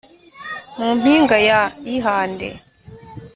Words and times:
Mu 0.79 0.89
mpinga 0.99 1.37
ya 1.49 1.61
yihande 1.87 2.49